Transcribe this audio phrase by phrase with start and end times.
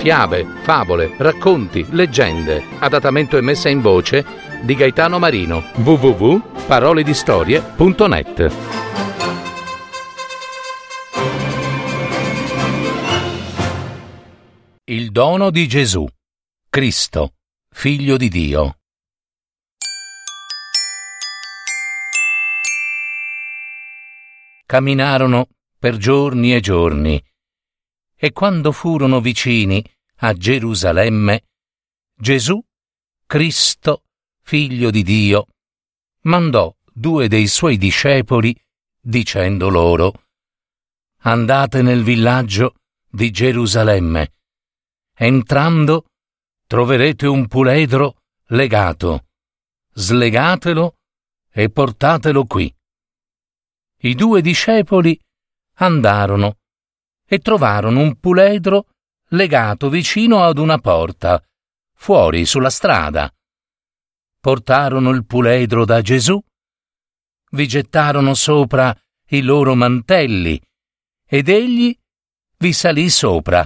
[0.00, 2.64] fiabe, favole, racconti, leggende.
[2.78, 4.24] Adattamento e messa in voce
[4.62, 5.62] di Gaetano Marino.
[5.74, 8.50] www.paroledistorie.net
[14.84, 16.06] Il dono di Gesù,
[16.70, 17.34] Cristo,
[17.68, 18.76] Figlio di Dio.
[24.64, 25.48] Camminarono
[25.78, 27.22] per giorni e giorni,
[28.22, 29.82] e quando furono vicini
[30.16, 31.44] a Gerusalemme,
[32.14, 32.62] Gesù,
[33.24, 34.04] Cristo,
[34.42, 35.46] Figlio di Dio,
[36.24, 38.54] mandò due dei suoi discepoli
[39.00, 40.24] dicendo loro,
[41.22, 42.74] Andate nel villaggio
[43.08, 44.32] di Gerusalemme.
[45.14, 46.04] Entrando
[46.66, 49.26] troverete un puledro legato.
[49.92, 50.96] Slegatelo
[51.50, 52.74] e portatelo qui.
[54.02, 55.18] I due discepoli
[55.74, 56.59] andarono
[57.32, 58.88] e trovarono un puledro
[59.28, 61.40] legato vicino ad una porta,
[61.94, 63.32] fuori sulla strada.
[64.40, 66.42] Portarono il puledro da Gesù,
[67.52, 68.92] vi gettarono sopra
[69.28, 70.60] i loro mantelli
[71.24, 71.96] ed egli
[72.58, 73.64] vi salì sopra.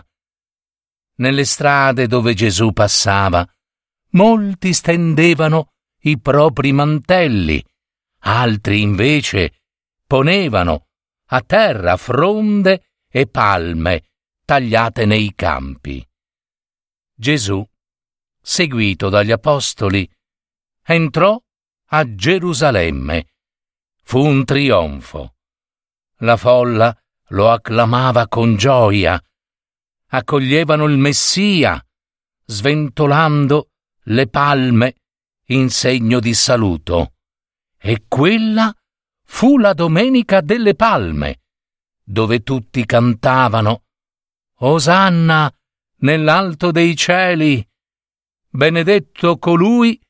[1.17, 3.49] Nelle strade dove Gesù passava,
[4.11, 7.65] molti stendevano i propri mantelli,
[8.25, 9.63] altri invece
[10.07, 10.89] ponevano
[11.29, 14.09] a terra fronde e palme
[14.45, 16.05] tagliate nei campi.
[17.15, 17.65] Gesù,
[18.43, 20.11] seguito dagli apostoli,
[20.83, 21.41] entrò
[21.91, 23.29] a Gerusalemme.
[24.03, 25.37] Fu un trionfo.
[26.23, 26.93] La folla
[27.29, 29.23] lo acclamava con gioia.
[30.09, 31.81] Accoglievano il Messia,
[32.47, 33.69] sventolando
[34.07, 34.95] le palme
[35.51, 37.13] in segno di saluto.
[37.79, 38.75] E quella
[39.25, 41.43] fu la Domenica delle Palme,
[42.05, 43.85] dove tutti cantavano
[44.59, 45.53] Osanna
[46.01, 47.67] nell'alto dei cieli,
[48.49, 50.01] benedetto colui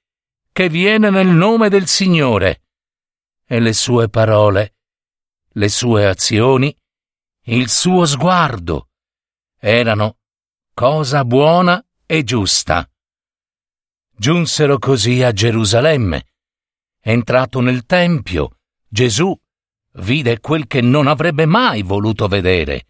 [0.53, 2.63] che viene nel nome del Signore.
[3.47, 4.77] E le sue parole,
[5.53, 6.77] le sue azioni,
[7.47, 8.91] il suo sguardo
[9.59, 10.19] erano
[10.75, 12.89] cosa buona e giusta.
[14.17, 16.27] Giunsero così a Gerusalemme.
[17.01, 19.39] Entrato nel Tempio, Gesù
[19.99, 22.89] vide quel che non avrebbe mai voluto vedere.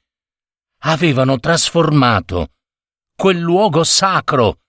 [0.81, 2.53] Avevano trasformato
[3.17, 4.61] quel luogo sacro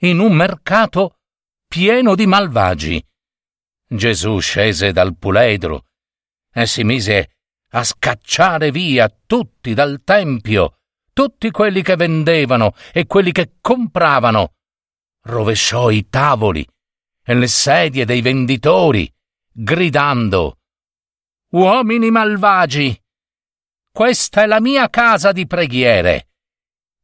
[0.00, 1.18] in un mercato
[1.66, 3.04] pieno di malvagi.
[3.86, 5.86] Gesù scese dal puledro
[6.52, 7.36] e si mise
[7.70, 10.78] a scacciare via tutti dal Tempio,
[11.12, 14.54] tutti quelli che vendevano e quelli che compravano.
[15.22, 16.66] Rovesciò i tavoli
[17.24, 19.12] e le sedie dei venditori,
[19.50, 20.58] gridando
[21.54, 23.00] Uomini malvagi,
[23.92, 26.30] questa è la mia casa di preghiere,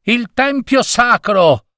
[0.06, 1.69] il tempio sacro,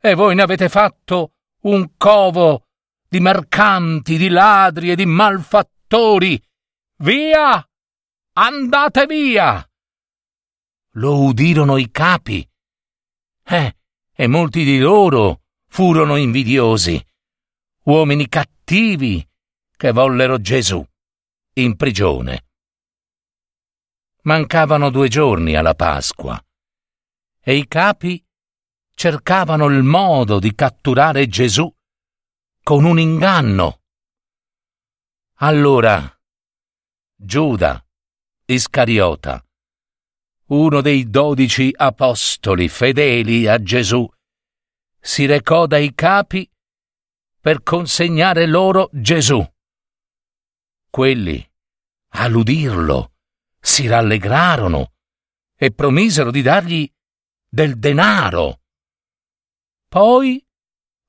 [0.00, 2.66] e voi ne avete fatto un covo
[3.08, 6.42] di mercanti, di ladri e di malfattori.
[6.96, 7.64] Via!
[8.32, 9.64] Andate via!
[10.94, 12.44] Lo udirono i capi.
[13.44, 13.76] Eh,
[14.12, 17.00] e molti di loro furono invidiosi,
[17.84, 19.24] uomini cattivi
[19.76, 20.84] che vollero Gesù
[21.58, 22.44] in prigione.
[24.22, 26.38] Mancavano due giorni alla Pasqua
[27.40, 28.22] e i capi
[28.94, 31.72] cercavano il modo di catturare Gesù
[32.62, 33.80] con un inganno.
[35.36, 36.14] Allora
[37.14, 37.82] Giuda
[38.44, 39.42] Iscariota,
[40.48, 44.06] uno dei dodici apostoli fedeli a Gesù,
[45.00, 46.50] si recò dai capi
[47.40, 49.42] per consegnare loro Gesù
[50.96, 51.45] Quelli,
[52.16, 53.12] all'udirlo,
[53.60, 54.94] si rallegrarono
[55.54, 56.90] e promisero di dargli
[57.48, 58.60] del denaro.
[59.88, 60.44] Poi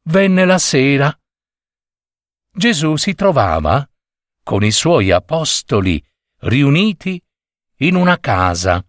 [0.04, 1.18] venne la sera.
[2.52, 3.88] Gesù si trovava
[4.44, 6.04] con i suoi apostoli
[6.42, 7.22] riuniti
[7.78, 8.86] in una casa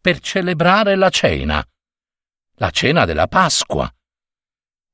[0.00, 1.66] per celebrare la cena,
[2.56, 3.92] la cena della Pasqua.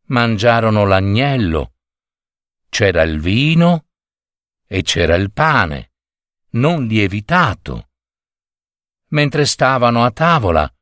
[0.06, 1.75] Mangiarono l'agnello,
[2.69, 3.87] c'era il vino
[4.66, 5.88] e c'era il pane,
[6.50, 7.90] non lievitato.
[9.08, 10.72] Mentre stavano a tavola,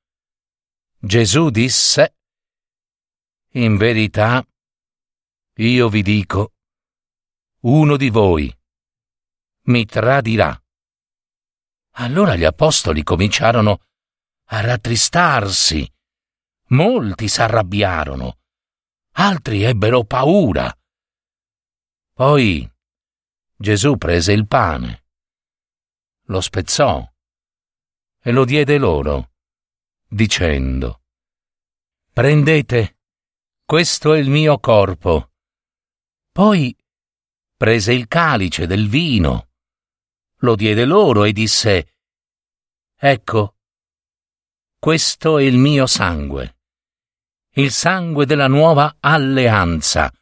[0.98, 2.16] Gesù disse,
[3.52, 4.46] In verità,
[5.58, 6.52] io vi dico,
[7.60, 8.54] uno di voi
[9.66, 10.60] mi tradirà.
[11.98, 13.86] Allora gli apostoli cominciarono
[14.48, 15.90] a rattristarsi.
[16.68, 18.38] Molti s'arrabbiarono,
[19.12, 20.76] altri ebbero paura.
[22.12, 22.68] Poi
[23.54, 25.05] Gesù prese il pane,
[26.26, 27.06] lo spezzò
[28.20, 29.32] e lo diede loro,
[30.08, 31.02] dicendo,
[32.12, 32.98] Prendete,
[33.64, 35.32] questo è il mio corpo.
[36.32, 36.76] Poi
[37.56, 39.50] prese il calice del vino,
[40.40, 41.98] lo diede loro e disse,
[42.96, 43.56] Ecco,
[44.78, 46.58] questo è il mio sangue,
[47.54, 50.12] il sangue della nuova alleanza,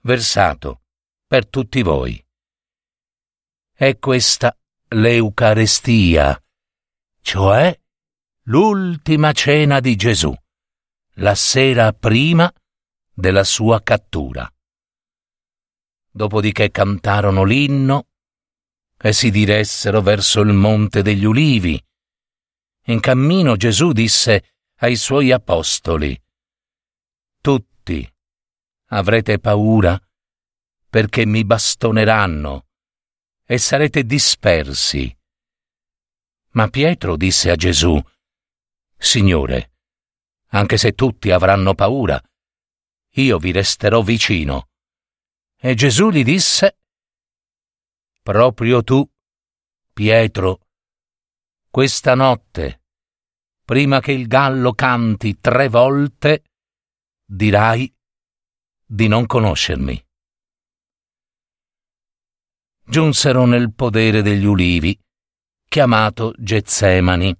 [0.00, 0.82] versato
[1.26, 2.24] per tutti voi.
[3.72, 4.56] È questa
[4.92, 6.38] l'Eucarestia,
[7.22, 7.78] cioè
[8.44, 10.34] l'ultima cena di Gesù,
[11.16, 12.52] la sera prima
[13.12, 14.50] della sua cattura.
[16.10, 18.08] Dopodiché cantarono l'inno
[18.98, 21.82] e si diressero verso il monte degli ulivi.
[22.86, 26.20] In cammino Gesù disse ai suoi apostoli,
[27.40, 28.08] Tutti
[28.88, 29.98] avrete paura
[30.88, 32.66] perché mi bastoneranno
[33.44, 35.16] e sarete dispersi.
[36.50, 38.00] Ma Pietro disse a Gesù,
[38.96, 39.72] Signore,
[40.48, 42.22] anche se tutti avranno paura,
[43.14, 44.68] io vi resterò vicino.
[45.56, 46.78] E Gesù gli disse,
[48.22, 49.08] Proprio tu,
[49.92, 50.66] Pietro,
[51.68, 52.82] questa notte,
[53.64, 56.44] prima che il gallo canti tre volte,
[57.24, 57.92] dirai
[58.84, 60.06] di non conoscermi.
[62.84, 64.98] Giunsero nel podere degli ulivi,
[65.68, 67.34] chiamato Getsemani.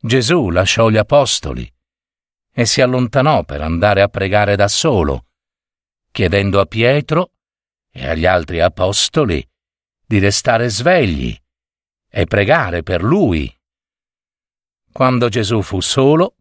[0.00, 1.70] Gesù lasciò gli apostoli
[2.54, 5.26] e si allontanò per andare a pregare da solo
[6.12, 7.32] chiedendo a Pietro
[7.90, 9.44] e agli altri apostoli
[10.06, 11.34] di restare svegli
[12.08, 13.52] e pregare per lui.
[14.92, 16.36] Quando Gesù fu solo,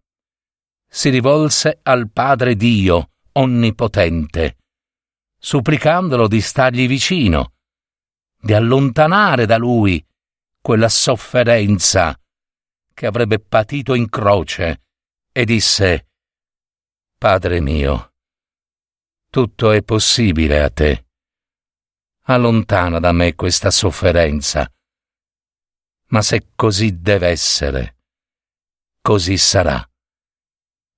[0.85, 4.57] si rivolse al Padre Dio Onnipotente,
[5.43, 7.53] supplicandolo di stargli vicino,
[8.39, 10.05] di allontanare da lui
[10.61, 12.15] quella sofferenza
[12.93, 14.83] che avrebbe patito in croce,
[15.31, 16.09] e disse,
[17.17, 18.13] Padre mio,
[19.31, 21.07] tutto è possibile a te.
[22.25, 24.71] Allontana da me questa sofferenza.
[26.09, 27.97] Ma se così deve essere,
[29.01, 29.83] così sarà.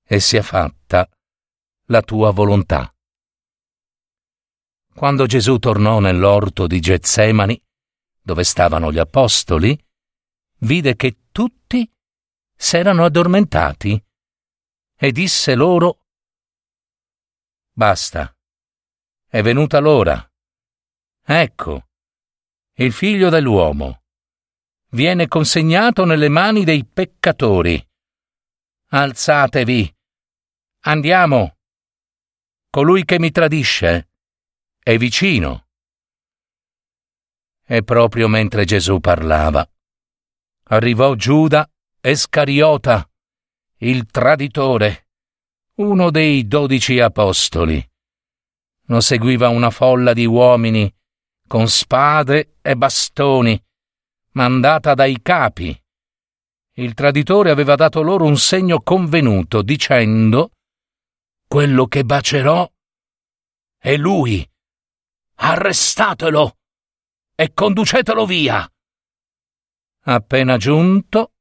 [0.06, 1.08] E sia fatta
[1.86, 2.93] la tua volontà.
[4.96, 7.62] Quando Gesù tornò nell'orto di Getsemani,
[8.22, 9.78] dove stavano gli apostoli,
[10.60, 11.92] vide che tutti
[12.56, 14.02] s'erano addormentati
[14.96, 16.06] e disse loro
[17.76, 18.32] Basta.
[19.28, 20.32] È venuta l'ora.
[21.26, 21.88] Ecco,
[22.74, 24.04] il figlio dell'uomo.
[24.90, 27.84] Viene consegnato nelle mani dei peccatori.
[28.90, 29.96] Alzatevi.
[30.82, 31.58] Andiamo.
[32.70, 34.13] Colui che mi tradisce
[34.84, 35.68] è vicino.
[37.66, 39.68] E proprio mentre Gesù parlava,
[40.66, 41.68] arrivò Giuda
[42.02, 43.10] Escariota,
[43.78, 45.08] il traditore
[45.76, 47.82] uno dei dodici apostoli.
[48.88, 50.94] Lo seguiva una folla di uomini
[51.48, 53.60] con spade e bastoni,
[54.32, 55.82] mandata dai capi.
[56.76, 60.52] Il traditore aveva dato loro un segno convenuto, dicendo
[61.48, 62.70] Quello che bacerò
[63.78, 64.46] è lui.
[65.46, 66.58] Arrestatelo
[67.36, 68.66] e conducetelo via.
[70.06, 71.34] Appena giunto,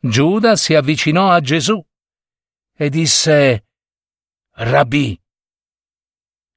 [0.00, 1.80] Giuda si avvicinò a Gesù
[2.72, 3.68] e disse
[4.50, 5.22] Rabbi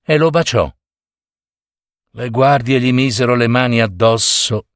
[0.02, 0.76] e lo baciò.
[2.16, 4.70] Le guardie gli misero le mani addosso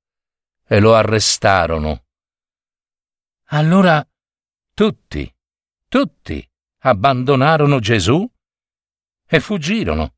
[0.68, 2.06] e lo arrestarono.
[3.46, 4.08] Allora
[4.75, 5.36] tutti,
[5.88, 6.48] tutti
[6.82, 8.24] abbandonarono Gesù
[9.25, 10.16] e fuggirono.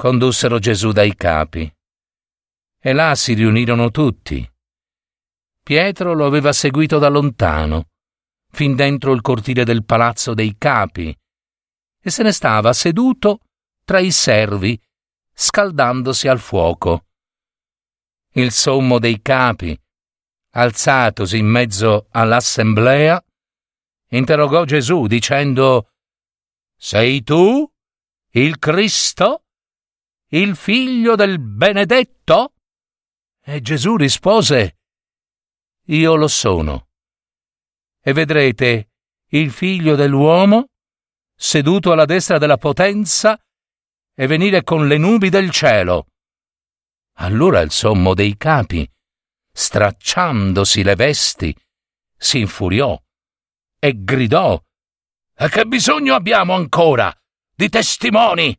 [0.00, 1.68] Condussero Gesù dai capi
[2.80, 4.48] e là si riunirono tutti.
[5.60, 7.88] Pietro lo aveva seguito da lontano
[8.52, 11.12] fin dentro il cortile del palazzo dei capi,
[12.00, 13.40] e se ne stava seduto
[13.84, 14.80] tra i servi,
[15.34, 17.06] scaldandosi al fuoco.
[18.34, 19.76] Il sommo dei capi,
[20.50, 23.20] alzatosi in mezzo all'assemblea,
[24.10, 25.90] interrogò Gesù dicendo
[26.76, 27.68] Sei tu
[28.30, 29.42] il Cristo,
[30.30, 32.52] il figlio del benedetto?
[33.40, 34.76] E Gesù rispose
[35.86, 36.88] Io lo sono
[38.00, 38.90] e vedrete
[39.28, 40.68] il figlio dell'uomo
[41.34, 43.40] seduto alla destra della potenza
[44.14, 46.08] e venire con le nubi del cielo.
[47.20, 48.88] Allora il sommo dei capi,
[49.52, 51.56] stracciandosi le vesti,
[52.16, 53.00] si infuriò
[53.78, 54.60] e gridò
[55.50, 57.14] che bisogno abbiamo ancora
[57.54, 58.58] di testimoni?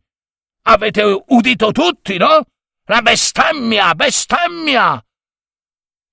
[0.71, 2.45] Avete udito tutti, no?
[2.85, 5.03] La bestemmia, bestemmia!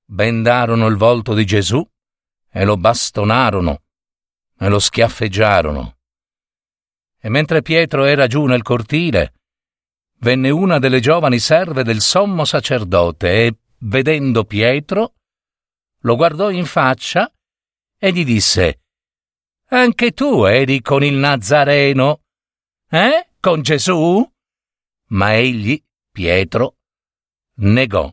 [0.07, 1.87] Bendarono il volto di Gesù
[2.51, 3.83] e lo bastonarono
[4.59, 5.99] e lo schiaffeggiarono.
[7.21, 9.35] E mentre Pietro era giù nel cortile,
[10.21, 15.17] venne una delle giovani serve del sommo sacerdote e, vedendo Pietro,
[16.01, 17.31] lo guardò in faccia
[17.99, 18.81] e gli disse
[19.69, 22.23] Anche tu eri con il Nazareno?
[22.89, 23.33] Eh?
[23.39, 24.27] Con Gesù?
[25.09, 26.79] Ma egli, Pietro,
[27.59, 28.13] negò,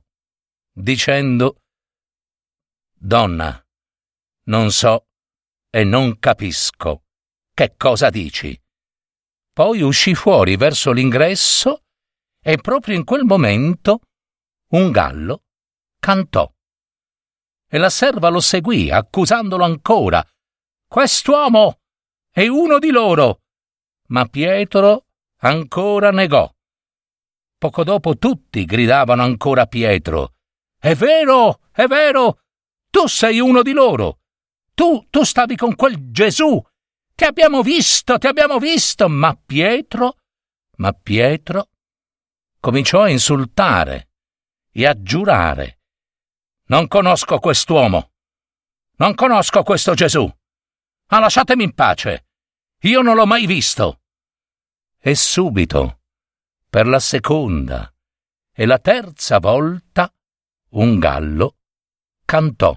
[0.71, 1.62] dicendo
[2.93, 3.65] Donna,
[4.43, 5.07] non so
[5.69, 7.05] e non capisco
[7.53, 8.59] che cosa dici.
[9.51, 11.83] Poi uscì fuori verso l'ingresso
[12.39, 14.01] e proprio in quel momento
[14.69, 15.43] un gallo
[16.00, 16.51] cantò.
[17.67, 20.23] E la serva lo seguì, accusandolo ancora.
[20.88, 21.79] Quest'uomo
[22.29, 23.41] è uno di loro.
[24.09, 25.07] Ma Pietro
[25.38, 26.52] ancora negò.
[27.63, 30.34] Poco dopo tutti gridavano ancora Pietro.
[30.77, 32.41] È vero, è vero,
[32.89, 34.20] tu sei uno di loro.
[34.74, 36.62] Tu, tu stavi con quel Gesù.
[37.15, 39.08] Ti abbiamo visto, ti abbiamo visto.
[39.08, 40.17] Ma Pietro,
[40.79, 41.70] ma Pietro
[42.60, 44.10] cominciò a insultare
[44.70, 45.79] e a giurare.
[46.65, 48.12] Non conosco quest'uomo.
[48.98, 50.29] Non conosco questo Gesù.
[51.08, 52.27] Ma lasciatemi in pace.
[52.82, 54.01] Io non l'ho mai visto.
[55.00, 56.01] E subito,
[56.74, 57.94] per la seconda
[58.51, 60.12] e la terza volta,
[60.70, 61.58] un gallo
[62.25, 62.75] cantò.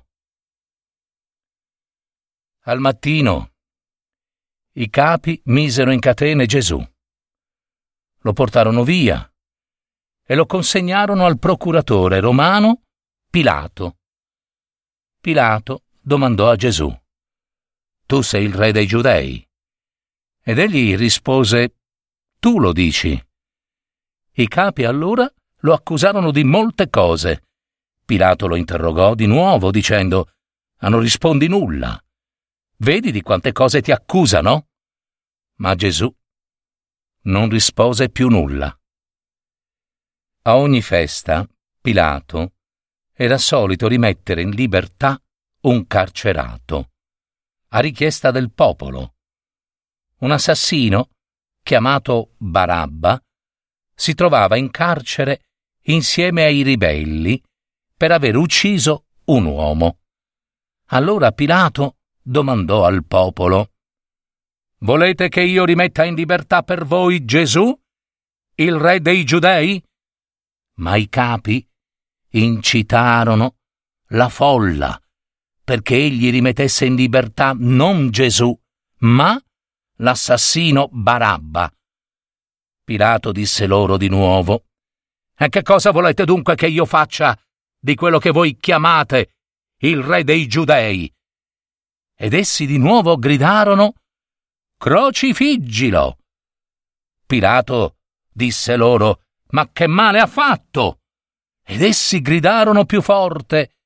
[2.64, 3.54] Al mattino
[4.72, 6.78] i capi misero in catene Gesù.
[8.18, 9.32] Lo portarono via
[10.26, 12.82] e lo consegnarono al procuratore romano
[13.30, 13.96] Pilato.
[15.22, 16.94] Pilato domandò a Gesù,
[18.04, 19.42] Tu sei il re dei giudei?
[20.42, 21.78] Ed egli rispose,
[22.38, 23.18] Tu lo dici.
[24.38, 27.44] I capi allora lo accusarono di molte cose.
[28.04, 30.32] Pilato lo interrogò di nuovo dicendo,
[30.80, 31.98] Ma non rispondi nulla.
[32.78, 34.68] Vedi di quante cose ti accusano?
[35.56, 36.14] Ma Gesù
[37.22, 38.78] non rispose più nulla.
[40.42, 41.48] A ogni festa,
[41.80, 42.52] Pilato
[43.12, 45.18] era solito rimettere in libertà
[45.62, 46.90] un carcerato,
[47.68, 49.14] a richiesta del popolo.
[50.18, 51.08] Un assassino,
[51.62, 53.20] chiamato Barabba,
[53.96, 55.46] si trovava in carcere
[55.84, 57.42] insieme ai ribelli
[57.96, 59.98] per aver ucciso un uomo.
[60.90, 63.72] Allora Pilato domandò al popolo.
[64.80, 67.76] Volete che io rimetta in libertà per voi Gesù,
[68.56, 69.82] il re dei giudei?
[70.74, 71.66] Ma i capi
[72.30, 73.56] incitarono
[74.08, 75.00] la folla
[75.66, 78.56] perché egli rimettesse in libertà non Gesù,
[78.98, 79.36] ma
[79.96, 81.68] l'assassino Barabba.
[82.86, 84.66] Pilato disse loro di nuovo,
[85.36, 87.36] E che cosa volete dunque che io faccia
[87.76, 89.34] di quello che voi chiamate
[89.78, 91.12] il re dei giudei?
[92.14, 93.94] ed essi di nuovo gridarono
[94.78, 96.18] Crocifiggilo.
[97.26, 97.96] Pilato
[98.32, 101.00] disse loro Ma che male ha fatto?
[101.64, 103.78] Ed essi gridarono più forte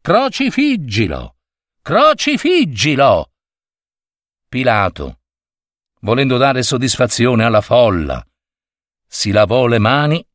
[0.00, 1.36] Crocifiggilo.
[1.80, 3.30] Crocifiggilo.
[4.48, 5.20] Pilato,
[6.04, 8.24] volendo dare soddisfazione alla folla,
[9.06, 10.26] si lavò le mani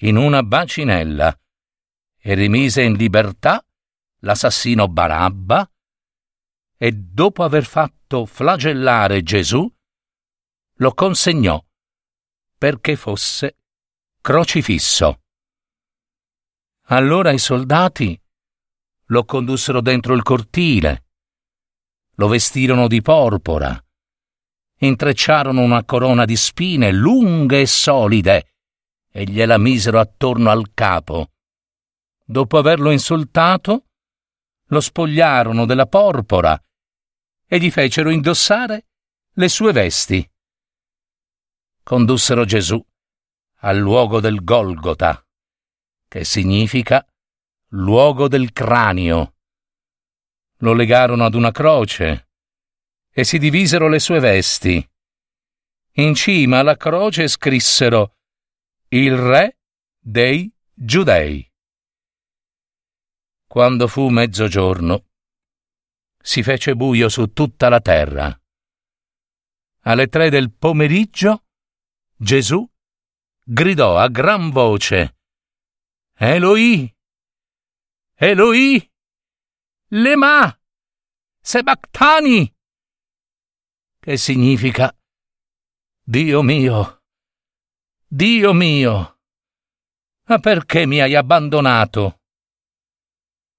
[0.00, 1.40] in una bacinella
[2.18, 3.64] e rimise in libertà
[4.20, 5.68] l'assassino Barabba
[6.76, 9.72] e dopo aver fatto flagellare Gesù,
[10.78, 11.64] lo consegnò
[12.58, 13.58] perché fosse
[14.20, 15.20] crocifisso.
[16.88, 18.20] Allora i soldati
[19.06, 21.04] lo condussero dentro il cortile,
[22.16, 23.80] lo vestirono di porpora,
[24.78, 28.54] intrecciarono una corona di spine lunghe e solide
[29.10, 31.30] e gliela misero attorno al capo.
[32.24, 33.86] Dopo averlo insultato,
[34.66, 36.60] lo spogliarono della porpora
[37.46, 38.86] e gli fecero indossare
[39.34, 40.28] le sue vesti.
[41.82, 42.84] Condussero Gesù
[43.60, 45.24] al luogo del Golgota,
[46.08, 47.06] che significa
[47.70, 49.34] luogo del cranio.
[50.58, 52.25] Lo legarono ad una croce
[53.18, 54.86] e si divisero le sue vesti.
[55.92, 58.18] In cima alla croce scrissero
[58.88, 59.58] Il Re
[59.98, 61.50] dei Giudei.
[63.46, 65.06] Quando fu mezzogiorno,
[66.20, 68.38] si fece buio su tutta la terra.
[69.84, 71.46] Alle tre del pomeriggio
[72.14, 72.68] Gesù
[73.42, 75.16] gridò a gran voce
[76.18, 76.94] Eloi,
[78.14, 78.92] Eloi,
[79.88, 80.60] lema,
[81.40, 82.55] sebactani,
[84.06, 84.96] che significa
[86.00, 87.02] Dio mio,
[88.06, 89.18] Dio mio,
[90.28, 92.20] ma perché mi hai abbandonato?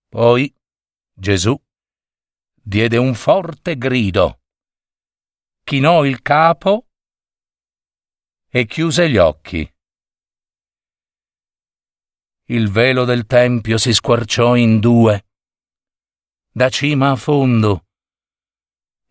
[0.08, 0.56] Poi
[1.14, 1.54] Gesù
[2.54, 4.40] diede un forte grido
[5.66, 6.92] chinò il capo
[8.48, 9.70] e chiuse gli occhi.
[12.46, 15.26] Il velo del tempio si squarciò in due.
[16.50, 17.87] Da cima a fondo.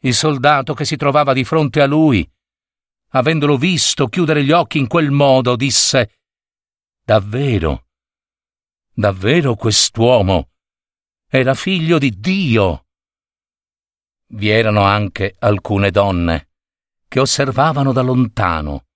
[0.06, 2.25] Il soldato che si trovava di fronte a lui,
[3.08, 6.20] avendolo visto chiudere gli occhi in quel modo, disse
[7.02, 7.88] Davvero,
[8.92, 10.50] davvero quest'uomo
[11.28, 12.86] era figlio di Dio.
[14.28, 16.50] Vi erano anche alcune donne
[17.08, 18.86] che osservavano da lontano.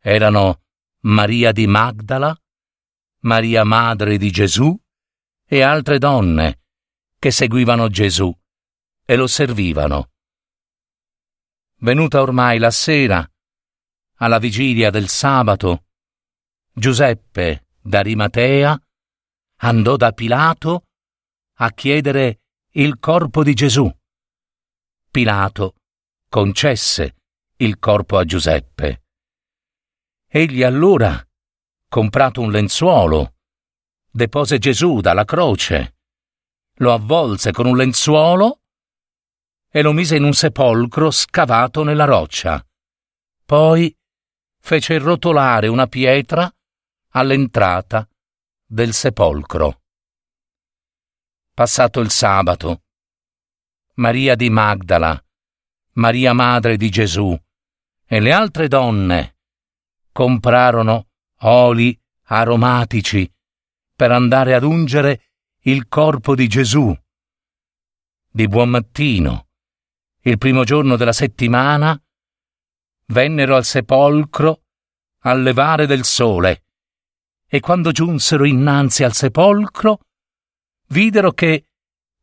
[0.00, 0.62] Erano
[1.00, 2.34] Maria di Magdala,
[3.24, 4.74] Maria madre di Gesù
[5.44, 6.62] e altre donne
[7.18, 8.34] che seguivano Gesù
[9.04, 10.08] e lo servivano.
[11.82, 13.26] Venuta ormai la sera,
[14.16, 15.86] alla vigilia del sabato,
[16.74, 18.78] Giuseppe d'Arimatea
[19.62, 20.84] andò da Pilato
[21.54, 23.90] a chiedere il corpo di Gesù.
[25.10, 25.76] Pilato
[26.28, 27.16] concesse
[27.56, 29.04] il corpo a Giuseppe.
[30.26, 31.26] Egli allora
[31.88, 33.36] comprato un lenzuolo,
[34.10, 35.96] depose Gesù dalla croce,
[36.74, 38.59] lo avvolse con un lenzuolo
[39.70, 42.64] e lo mise in un sepolcro scavato nella roccia.
[43.44, 43.96] Poi
[44.58, 46.52] fece rotolare una pietra
[47.10, 48.08] all'entrata
[48.66, 49.82] del sepolcro.
[51.54, 52.82] Passato il sabato,
[53.94, 55.22] Maria di Magdala,
[55.92, 57.36] Maria madre di Gesù
[58.06, 59.36] e le altre donne
[60.12, 61.08] comprarono
[61.40, 63.30] oli aromatici
[63.94, 65.32] per andare ad ungere
[65.64, 66.96] il corpo di Gesù.
[68.32, 69.49] Di buon mattino,
[70.22, 72.00] il primo giorno della settimana,
[73.06, 74.62] vennero al sepolcro
[75.22, 76.64] al levare del sole
[77.46, 80.00] e quando giunsero innanzi al sepolcro,
[80.88, 81.64] videro che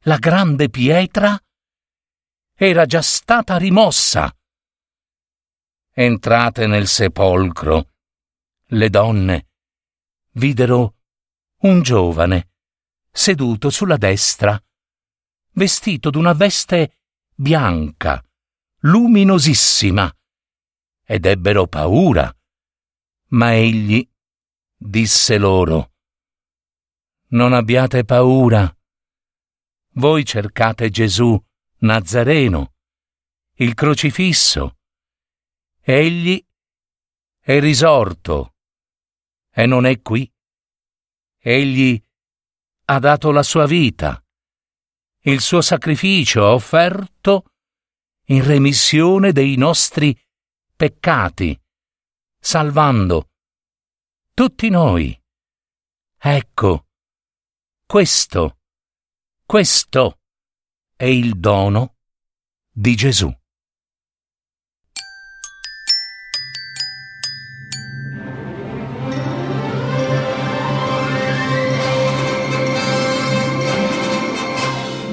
[0.03, 1.37] la grande pietra
[2.53, 4.33] era già stata rimossa.
[5.91, 7.89] Entrate nel sepolcro,
[8.67, 9.47] le donne
[10.31, 10.95] videro
[11.61, 12.51] un giovane
[13.11, 14.61] seduto sulla destra,
[15.53, 16.96] vestito d'una veste
[17.39, 18.23] bianca,
[18.79, 20.11] luminosissima,
[21.03, 22.35] ed ebbero paura.
[23.29, 24.07] Ma egli
[24.75, 25.93] disse loro,
[27.27, 28.75] Non abbiate paura.
[29.93, 31.39] Voi cercate Gesù
[31.79, 32.73] Nazareno,
[33.55, 34.79] il crocifisso.
[35.79, 36.43] Egli
[37.39, 38.55] è risorto
[39.51, 40.31] e non è qui.
[41.37, 42.01] Egli
[42.85, 44.23] ha dato la sua vita,
[45.27, 47.51] il suo sacrificio offerto
[48.29, 50.17] in remissione dei nostri
[50.73, 51.59] peccati,
[52.39, 53.29] salvando
[54.33, 55.19] tutti noi.
[56.17, 56.87] Ecco,
[57.85, 58.59] questo,
[59.45, 60.19] questo
[60.95, 61.97] è il dono
[62.71, 63.33] di Gesù.